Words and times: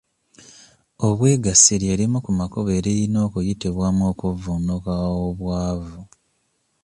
Obwegassi 1.07 1.73
lye 1.81 1.93
limu 1.99 2.19
ku 2.25 2.31
makubo 2.39 2.69
eriyina 2.77 3.17
okuyitibwamu 3.27 4.03
okuvvuunuka 4.11 4.93
obwavu. 5.25 5.99